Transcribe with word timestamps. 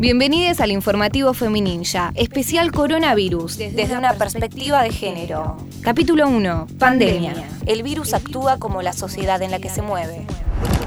Bienvenidos 0.00 0.60
al 0.60 0.70
informativo 0.70 1.34
Femininja, 1.34 2.12
especial 2.14 2.70
coronavirus, 2.70 3.58
desde, 3.58 3.98
una 3.98 4.14
perspectiva 4.14 4.84
de 4.84 4.90
género. 4.92 5.56
Capítulo 5.82 6.28
1. 6.28 6.68
Pandemia. 6.78 7.34
El 7.66 7.82
virus 7.82 8.14
actúa 8.14 8.58
como 8.58 8.80
la 8.80 8.92
sociedad 8.92 9.42
en 9.42 9.50
la 9.50 9.58
que 9.58 9.68
se 9.68 9.82
mueve. 9.82 10.24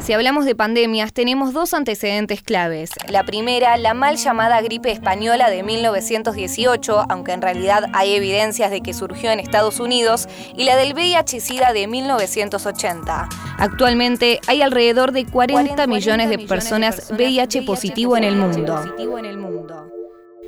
Si 0.00 0.14
hablamos 0.14 0.44
de 0.44 0.54
pandemias, 0.54 1.12
tenemos 1.12 1.52
dos 1.52 1.74
antecedentes 1.74 2.42
claves. 2.42 2.90
La 3.08 3.24
primera, 3.24 3.76
la 3.76 3.94
mal 3.94 4.16
llamada 4.16 4.60
gripe 4.62 4.90
española 4.90 5.50
de 5.50 5.62
1918, 5.62 7.06
aunque 7.08 7.32
en 7.32 7.42
realidad 7.42 7.84
hay 7.92 8.14
evidencias 8.14 8.70
de 8.70 8.80
que 8.80 8.94
surgió 8.94 9.30
en 9.30 9.38
Estados 9.38 9.78
Unidos, 9.78 10.26
y 10.56 10.64
la 10.64 10.76
del 10.76 10.94
VIH-Sida 10.94 11.72
de 11.72 11.86
1980. 11.86 13.28
Actualmente 13.58 14.40
hay 14.46 14.62
alrededor 14.62 15.12
de 15.12 15.26
40, 15.26 15.86
millones 15.86 16.30
de 16.30 16.38
personas 16.38 17.10
VIH 17.10 17.62
positivo 17.62 18.16
en 18.16 18.24
el 18.24 18.36
mundo. 18.36 18.82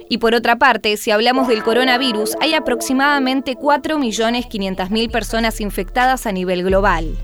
Y 0.09 0.19
por 0.19 0.35
otra 0.35 0.57
parte, 0.57 0.97
si 0.97 1.11
hablamos 1.11 1.47
del 1.47 1.63
coronavirus, 1.63 2.37
hay 2.41 2.55
aproximadamente 2.55 3.57
4.500.000 3.57 5.11
personas 5.11 5.61
infectadas 5.61 6.27
a 6.27 6.33
nivel 6.33 6.65
global. 6.65 7.17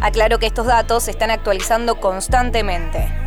Aclaro 0.00 0.38
que 0.38 0.46
estos 0.46 0.66
datos 0.66 1.04
se 1.04 1.10
están 1.10 1.30
actualizando 1.30 2.00
constantemente. 2.00 3.22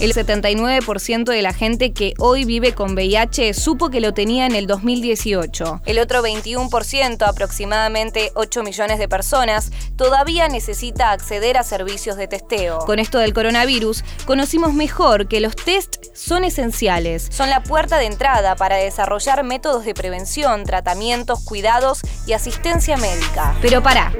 El 0.00 0.12
79% 0.12 1.24
de 1.24 1.40
la 1.40 1.52
gente 1.52 1.92
que 1.92 2.14
hoy 2.18 2.44
vive 2.44 2.74
con 2.74 2.94
VIH 2.94 3.54
supo 3.54 3.90
que 3.90 4.00
lo 4.00 4.12
tenía 4.12 4.44
en 4.44 4.56
el 4.56 4.66
2018. 4.66 5.82
El 5.86 6.00
otro 6.00 6.20
21%, 6.22 7.22
aproximadamente 7.26 8.32
8 8.34 8.64
millones 8.64 8.98
de 8.98 9.08
personas, 9.08 9.70
todavía 9.96 10.48
necesita 10.48 11.12
acceder 11.12 11.56
a 11.56 11.62
servicios 11.62 12.16
de 12.16 12.26
testeo. 12.26 12.80
Con 12.80 12.98
esto 12.98 13.18
del 13.18 13.32
coronavirus, 13.32 14.04
conocimos 14.26 14.74
mejor 14.74 15.28
que 15.28 15.40
los 15.40 15.54
test 15.54 16.04
son 16.12 16.42
esenciales. 16.42 17.28
Son 17.30 17.48
la 17.48 17.62
puerta 17.62 17.96
de 17.98 18.06
entrada 18.06 18.56
para 18.56 18.76
desarrollar 18.76 19.44
métodos 19.44 19.84
de 19.84 19.94
prevención, 19.94 20.64
tratamientos, 20.64 21.44
cuidados 21.44 22.00
y 22.26 22.32
asistencia 22.32 22.96
médica. 22.96 23.56
Pero 23.62 23.80
para. 23.80 24.12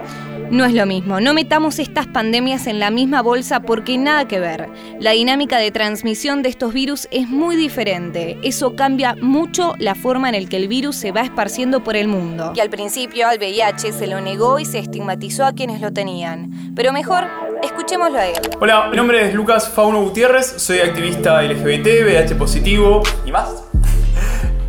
No 0.51 0.65
es 0.65 0.73
lo 0.73 0.87
mismo, 0.87 1.21
no 1.21 1.35
metamos 1.35 1.79
estas 1.79 2.07
pandemias 2.07 2.67
en 2.67 2.79
la 2.79 2.91
misma 2.91 3.23
bolsa 3.23 3.61
porque 3.61 3.99
nada 3.99 4.29
que 4.29 4.39
ver. 4.39 4.69
La 5.01 5.13
dinámica 5.13 5.59
de 5.59 5.71
transmisión 5.71 6.43
de 6.43 6.51
estos 6.51 6.73
virus 6.73 7.09
es 7.11 7.29
muy 7.29 7.57
diferente. 7.57 8.39
Eso 8.43 8.77
cambia 8.77 9.17
mucho 9.21 9.75
la 9.79 9.95
forma 9.95 10.31
en 10.31 10.43
la 10.43 10.49
que 10.49 10.57
el 10.57 10.69
virus 10.69 10.97
se 10.97 11.13
va 11.13 11.23
esparciendo 11.23 11.83
por 11.83 11.97
el 11.97 12.09
mundo. 12.09 12.53
Y 12.55 12.61
al 12.61 12.71
principio 12.71 13.27
al 13.27 13.39
VIH 13.39 13.93
se 13.93 14.07
lo 14.07 14.21
negó 14.21 14.59
y 14.59 14.65
se 14.65 14.79
estigmatizó 14.79 15.45
a 15.45 15.53
quienes 15.53 15.81
lo 15.81 15.93
tenían. 15.93 16.73
Pero 16.77 16.93
mejor, 16.93 17.25
escuchémoslo 17.63 18.19
a 18.19 18.27
él. 18.27 18.41
Hola, 18.61 18.89
mi 18.91 18.97
nombre 18.97 19.27
es 19.27 19.35
Lucas 19.35 19.69
Fauno 19.69 20.03
Gutiérrez, 20.03 20.55
soy 20.59 20.81
activista 20.81 21.43
LGBT, 21.43 22.05
VIH 22.05 22.35
positivo 22.37 23.03
y 23.25 23.33
más. 23.33 23.51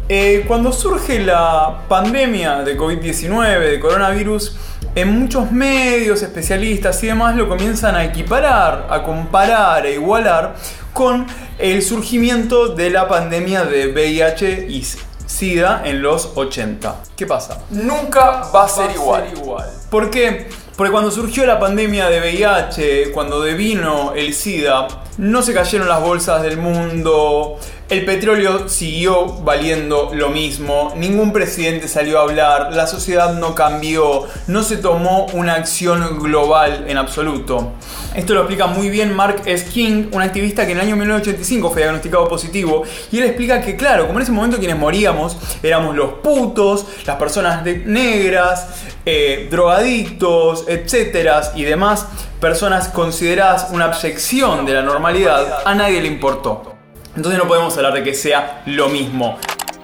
Eh, 0.07 0.45
cuando 0.47 0.71
surge 0.71 1.17
la 1.17 1.81
pandemia 1.89 2.61
de 2.61 2.77
COVID-19, 2.77 3.71
de 3.71 3.79
coronavirus, 3.79 4.55
en 4.95 5.19
muchos 5.19 5.51
medios, 5.51 6.21
especialistas 6.21 7.03
y 7.03 7.07
demás 7.07 7.35
lo 7.35 7.49
comienzan 7.49 7.95
a 7.95 8.05
equiparar, 8.05 8.87
a 8.89 9.03
comparar, 9.03 9.83
a 9.83 9.89
igualar 9.89 10.55
con 10.93 11.27
el 11.57 11.81
surgimiento 11.81 12.69
de 12.69 12.89
la 12.89 13.07
pandemia 13.07 13.65
de 13.65 13.87
VIH 13.87 14.67
y 14.69 14.85
SIDA 15.25 15.81
en 15.83 16.01
los 16.01 16.31
80. 16.35 16.95
¿Qué 17.17 17.25
pasa? 17.25 17.59
Nunca 17.71 18.49
va 18.55 18.63
a 18.63 18.69
ser, 18.69 18.91
igual. 18.91 19.27
igual. 19.35 19.69
¿Por 19.89 20.09
qué? 20.09 20.47
Porque 20.77 20.91
cuando 20.91 21.11
surgió 21.11 21.45
la 21.45 21.59
pandemia 21.59 22.09
de 22.09 22.19
VIH, 22.21 23.11
cuando 23.11 23.41
devino 23.41 24.13
el 24.13 24.33
SIDA, 24.33 24.87
no 25.17 25.41
se 25.41 25.53
cayeron 25.53 25.87
las 25.87 26.01
bolsas 26.01 26.41
del 26.43 26.57
mundo, 26.57 27.57
el 27.87 28.03
petróleo 28.03 28.67
siguió 28.67 29.27
valiendo 29.27 30.11
lo 30.13 30.29
mismo, 30.29 30.91
ningún 30.97 31.31
presidente 31.31 31.87
salió 31.87 32.19
a 32.19 32.23
hablar, 32.23 32.73
la 32.73 32.87
sociedad 32.87 33.35
no 33.35 33.53
cambió, 33.53 34.23
no 34.47 34.63
se 34.63 34.77
tomó 34.77 35.27
una 35.33 35.53
acción 35.53 36.19
global 36.19 36.85
en 36.87 36.97
absoluto. 36.97 37.73
Esto 38.15 38.33
lo 38.33 38.41
explica 38.41 38.67
muy 38.67 38.89
bien 38.89 39.15
Mark 39.15 39.43
S. 39.45 39.67
King, 39.71 40.07
un 40.11 40.21
activista 40.21 40.65
que 40.65 40.71
en 40.71 40.79
el 40.79 40.85
año 40.85 40.95
1985 40.95 41.69
fue 41.69 41.81
diagnosticado 41.83 42.27
positivo, 42.27 42.83
y 43.11 43.19
él 43.19 43.25
explica 43.25 43.61
que 43.61 43.75
claro, 43.75 44.07
como 44.07 44.19
en 44.19 44.23
ese 44.23 44.31
momento 44.31 44.57
quienes 44.57 44.77
moríamos 44.77 45.37
éramos 45.61 45.95
los 45.95 46.13
putos, 46.23 46.85
las 47.05 47.17
personas 47.17 47.63
negras, 47.63 48.67
eh, 49.05 49.47
drogadictos, 49.51 50.65
etcétera, 50.67 51.51
y 51.55 51.63
demás 51.63 52.07
personas 52.39 52.89
consideradas 52.89 53.67
una 53.71 53.85
abyección 53.85 54.65
de 54.65 54.73
la 54.73 54.81
normalidad, 54.81 55.63
a 55.65 55.75
nadie 55.75 56.01
le 56.01 56.07
importó. 56.07 56.75
Entonces 57.15 57.39
no 57.41 57.47
podemos 57.47 57.75
hablar 57.77 57.93
de 57.93 58.03
que 58.03 58.13
sea 58.13 58.61
lo 58.65 58.89
mismo. 58.89 59.37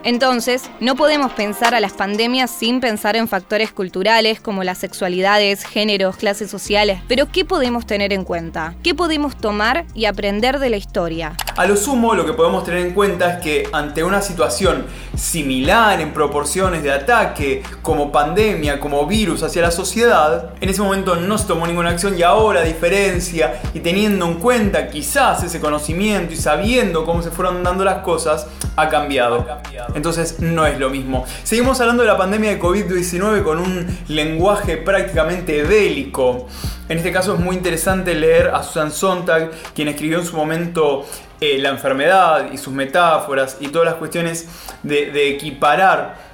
Entonces, 0.04 0.70
no 0.80 0.96
podemos 0.96 1.32
pensar 1.34 1.76
a 1.76 1.80
las 1.80 1.94
pandemias 1.94 2.50
sin 2.50 2.80
pensar 2.80 3.16
en 3.16 3.28
factores 3.28 3.72
culturales 3.72 4.42
como 4.42 4.64
las 4.64 4.80
sexualidades, 4.80 5.64
géneros, 5.64 6.16
clases 6.16 6.50
sociales. 6.50 7.02
Pero 7.08 7.28
¿qué 7.32 7.46
podemos 7.46 7.86
tener 7.86 8.12
en 8.12 8.24
cuenta? 8.24 8.74
¿Qué 8.82 8.96
podemos 8.96 9.38
tomar 9.38 9.86
y 9.94 10.06
aprender 10.06 10.58
de 10.58 10.72
la 10.72 10.78
historia? 10.78 11.36
A 11.56 11.66
lo 11.68 11.78
sumo, 11.78 12.16
lo 12.16 12.26
que 12.26 12.34
podemos 12.34 12.64
tener 12.64 12.88
en 12.88 12.94
cuenta 12.94 13.34
es 13.34 13.44
que 13.44 13.70
ante 13.72 14.04
una 14.04 14.22
situación 14.22 14.88
similar 15.16 16.02
en 16.02 16.14
proporciones 16.14 16.82
de 16.82 16.92
ataque, 16.92 17.62
como 17.84 18.12
pandemia, 18.12 18.80
como 18.80 19.06
virus 19.06 19.44
hacia 19.44 19.62
la 19.62 19.72
sociedad, 19.72 20.54
en 20.62 20.70
ese 20.70 20.82
momento 20.82 21.16
no 21.16 21.38
se 21.38 21.46
tomó 21.46 21.68
ninguna 21.68 21.92
acción 21.92 22.18
y 22.18 22.24
ahora, 22.24 22.62
a 22.62 22.64
diferencia, 22.64 23.62
y 23.74 23.82
teniendo 23.82 24.26
en 24.26 24.36
cuenta 24.36 24.90
quizás 24.90 25.44
ese 25.44 25.60
conocimiento 25.60 26.34
y 26.34 26.38
sabiendo 26.38 27.06
cómo 27.06 27.22
se 27.22 27.30
fueron 27.30 27.64
dando 27.64 27.84
las 27.84 28.00
cosas, 28.00 28.48
ha 28.76 28.90
cambiado. 28.90 29.42
Ha 29.42 29.46
cambiado. 29.46 29.91
Entonces 29.96 30.40
no 30.40 30.66
es 30.66 30.80
lo 30.80 30.90
mismo. 30.90 31.26
Seguimos 31.44 31.80
hablando 31.82 32.04
de 32.04 32.10
la 32.10 32.18
pandemia 32.18 32.52
de 32.52 32.60
COVID-19 32.60 33.44
con 33.44 33.60
un 33.60 33.88
lenguaje 34.08 34.78
prácticamente 34.78 35.64
bélico. 35.64 36.48
En 36.90 36.98
este 36.98 37.12
caso 37.12 37.36
es 37.36 37.40
muy 37.40 37.56
interesante 37.56 38.14
leer 38.14 38.50
a 38.50 38.64
Susan 38.64 38.92
Sontag, 38.92 39.52
quien 39.74 39.88
escribió 39.88 40.20
en 40.20 40.26
su 40.26 40.36
momento 40.36 41.06
eh, 41.40 41.58
la 41.60 41.70
enfermedad 41.70 42.52
y 42.52 42.58
sus 42.58 42.74
metáforas 42.74 43.58
y 43.60 43.70
todas 43.70 43.86
las 43.86 43.96
cuestiones 43.96 44.48
de 44.84 45.30
equiparar 45.30 46.32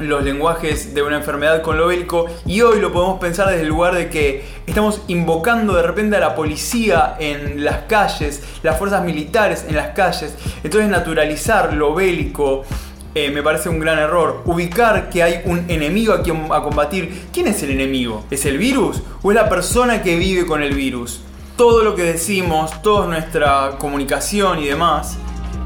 los 0.00 0.22
lenguajes 0.22 0.94
de 0.94 1.02
una 1.02 1.16
enfermedad 1.16 1.62
con 1.62 1.76
lo 1.76 1.88
bélico 1.88 2.26
y 2.46 2.60
hoy 2.60 2.80
lo 2.80 2.92
podemos 2.92 3.18
pensar 3.18 3.48
desde 3.48 3.62
el 3.62 3.68
lugar 3.68 3.94
de 3.94 4.08
que 4.08 4.44
estamos 4.66 5.02
invocando 5.08 5.74
de 5.74 5.82
repente 5.82 6.16
a 6.16 6.20
la 6.20 6.34
policía 6.34 7.16
en 7.18 7.64
las 7.64 7.78
calles, 7.88 8.42
las 8.62 8.78
fuerzas 8.78 9.04
militares 9.04 9.64
en 9.68 9.76
las 9.76 9.88
calles, 9.88 10.34
entonces 10.62 10.88
naturalizar 10.88 11.72
lo 11.72 11.94
bélico 11.94 12.64
eh, 13.14 13.30
me 13.30 13.42
parece 13.42 13.68
un 13.68 13.78
gran 13.78 13.98
error. 13.98 14.42
Ubicar 14.44 15.10
que 15.10 15.22
hay 15.22 15.40
un 15.44 15.64
enemigo 15.68 16.12
a 16.12 16.22
quien 16.22 16.52
a 16.52 16.62
combatir. 16.62 17.28
¿Quién 17.32 17.48
es 17.48 17.62
el 17.62 17.70
enemigo? 17.70 18.24
¿Es 18.30 18.44
el 18.46 18.58
virus 18.58 19.02
o 19.22 19.30
es 19.30 19.34
la 19.34 19.48
persona 19.48 20.02
que 20.02 20.16
vive 20.16 20.46
con 20.46 20.62
el 20.62 20.74
virus? 20.74 21.20
Todo 21.56 21.82
lo 21.82 21.94
que 21.94 22.04
decimos, 22.04 22.82
toda 22.82 23.06
nuestra 23.06 23.72
comunicación 23.78 24.60
y 24.60 24.66
demás 24.66 25.18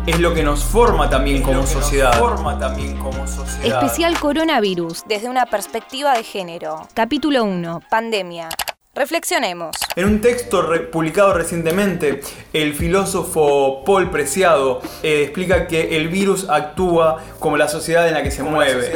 es 0.06 0.18
lo 0.18 0.34
que 0.34 0.42
nos 0.42 0.64
forma 0.64 1.08
también, 1.08 1.42
como 1.42 1.66
sociedad. 1.66 2.18
forma 2.18 2.58
también 2.58 2.96
como 2.96 3.26
sociedad. 3.26 3.82
Especial 3.82 4.18
coronavirus 4.18 5.04
desde 5.06 5.28
una 5.28 5.46
perspectiva 5.46 6.14
de 6.14 6.24
género. 6.24 6.88
Capítulo 6.94 7.44
1. 7.44 7.80
Pandemia. 7.88 8.48
Reflexionemos. 8.94 9.74
En 9.96 10.04
un 10.04 10.20
texto 10.20 10.68
publicado 10.90 11.32
recientemente, 11.32 12.20
el 12.52 12.74
filósofo 12.74 13.82
Paul 13.86 14.10
Preciado 14.10 14.82
eh, 15.02 15.22
explica 15.22 15.66
que 15.66 15.96
el 15.96 16.08
virus 16.08 16.46
actúa 16.50 17.24
como 17.38 17.56
la 17.56 17.68
sociedad 17.68 18.06
en 18.06 18.12
la 18.12 18.22
que 18.22 18.30
se 18.30 18.42
mueve. 18.42 18.92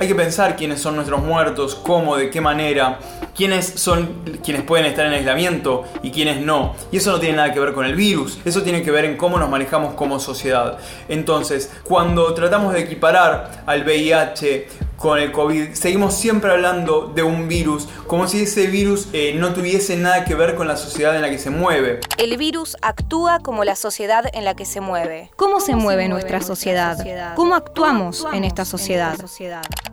Hay 0.00 0.08
que 0.08 0.14
pensar 0.14 0.56
quiénes 0.56 0.80
son 0.80 0.94
nuestros 0.94 1.22
muertos, 1.22 1.74
cómo, 1.74 2.16
de 2.16 2.30
qué 2.30 2.40
manera, 2.40 3.00
quiénes 3.36 3.66
son 3.66 4.22
quienes 4.42 4.62
pueden 4.62 4.86
estar 4.86 5.04
en 5.04 5.12
aislamiento 5.12 5.84
y 6.02 6.10
quiénes 6.10 6.40
no. 6.40 6.74
Y 6.90 6.96
eso 6.96 7.12
no 7.12 7.20
tiene 7.20 7.36
nada 7.36 7.52
que 7.52 7.60
ver 7.60 7.74
con 7.74 7.84
el 7.84 7.94
virus, 7.94 8.38
eso 8.46 8.62
tiene 8.62 8.82
que 8.82 8.90
ver 8.90 9.04
en 9.04 9.18
cómo 9.18 9.38
nos 9.38 9.50
manejamos 9.50 9.92
como 9.92 10.20
sociedad. 10.20 10.78
Entonces, 11.10 11.70
cuando 11.84 12.32
tratamos 12.32 12.72
de 12.72 12.80
equiparar 12.80 13.62
al 13.66 13.84
VIH 13.84 14.68
con 15.02 15.18
el 15.18 15.32
COVID, 15.32 15.72
seguimos 15.72 16.14
siempre 16.14 16.52
hablando 16.52 17.10
de 17.12 17.24
un 17.24 17.48
virus, 17.48 17.88
como 18.06 18.28
si 18.28 18.42
ese 18.42 18.68
virus 18.68 19.08
eh, 19.12 19.34
no 19.36 19.52
tuviese 19.52 19.96
nada 19.96 20.24
que 20.24 20.36
ver 20.36 20.54
con 20.54 20.68
la 20.68 20.76
sociedad 20.76 21.16
en 21.16 21.22
la 21.22 21.28
que 21.28 21.38
se 21.38 21.50
mueve. 21.50 21.98
El 22.18 22.36
virus 22.36 22.76
actúa 22.82 23.40
como 23.40 23.64
la 23.64 23.74
sociedad 23.74 24.24
en 24.32 24.44
la 24.44 24.54
que 24.54 24.64
se 24.64 24.80
mueve. 24.80 25.32
¿Cómo, 25.34 25.58
se, 25.58 25.74
mueve, 25.74 26.08
nuestra, 26.08 26.40
sociedad? 26.40 26.96
¿Cómo 27.34 27.56
actuamos, 27.56 28.24
en 28.32 28.44
esta 28.44 28.64
sociedad? 28.64 29.16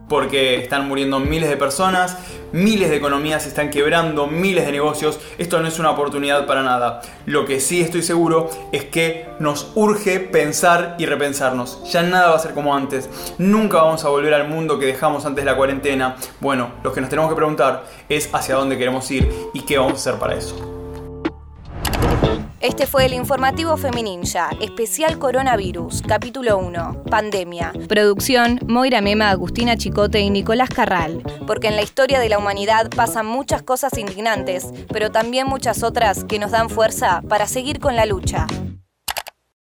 Porque 0.10 0.56
están 0.56 0.88
muriendo 0.88 1.20
miles 1.20 1.50
de 1.50 1.56
personas, 1.56 2.18
miles 2.52 2.90
de 2.90 2.98
economías 2.98 3.46
están 3.46 3.70
quebrando, 3.70 4.28
miles 4.28 4.66
de 4.66 4.72
negocios. 4.72 5.20
Esto 5.38 5.62
no 5.62 5.68
es 5.68 5.80
una 5.80 5.92
oportunidad 5.92 6.46
para 6.46 6.64
nada. 6.64 7.02
Lo 7.26 7.46
que 7.46 7.60
sí 7.60 7.80
estoy 7.80 8.02
seguro 8.02 8.50
es 8.72 8.86
que 8.86 9.30
nos 9.40 9.72
urge 9.76 10.20
pensar 10.20 10.96
y 10.98 11.06
repensarnos. 11.06 11.90
Ya 11.92 12.02
nada 12.02 12.30
va 12.30 12.36
a 12.36 12.40
ser 12.40 12.54
como 12.54 12.76
antes. 12.76 13.10
Nunca 13.38 13.78
vamos 13.78 14.04
a 14.04 14.10
volver 14.10 14.34
al 14.34 14.50
mundo 14.50 14.80
que 14.80 14.88
dejamos 14.88 15.26
antes 15.26 15.46
de 15.46 15.52
la 15.52 15.56
cuarentena. 15.56 16.16
Bueno, 16.40 16.72
lo 16.84 16.92
que 16.92 17.02
nos 17.02 17.10
tenemos 17.10 17.30
que 17.30 17.36
preguntar 17.36 17.86
es 18.10 18.30
hacia 18.34 18.56
dónde 18.56 18.78
queremos 18.78 19.10
ir 19.12 19.32
y 19.54 19.62
qué 19.62 19.78
vamos 19.78 19.94
a 19.94 19.96
hacer 19.98 20.16
para 20.16 20.36
eso. 20.36 20.80
Este 22.62 22.88
fue 22.88 23.06
el 23.06 23.14
informativo 23.14 23.78
Femininja, 23.78 24.50
especial 24.60 25.18
coronavirus, 25.18 26.02
capítulo 26.06 26.58
1, 26.58 27.06
pandemia. 27.10 27.72
Producción, 27.88 28.60
Moira 28.68 29.00
Mema, 29.00 29.30
Agustina 29.30 29.78
Chicote 29.78 30.20
y 30.20 30.30
Nicolás 30.30 30.68
Carral. 30.68 31.24
Porque 31.48 31.70
en 31.70 31.78
la 31.78 31.84
historia 31.84 32.20
de 32.20 32.28
la 32.28 32.38
humanidad 32.38 32.90
pasan 32.90 33.28
muchas 33.28 33.62
cosas 33.62 33.98
indignantes, 33.98 34.68
pero 34.92 35.10
también 35.10 35.48
muchas 35.48 35.84
otras 35.84 36.26
que 36.26 36.38
nos 36.38 36.52
dan 36.52 36.70
fuerza 36.70 37.22
para 37.30 37.48
seguir 37.48 37.80
con 37.80 37.96
la 37.96 38.06
lucha. 38.06 38.46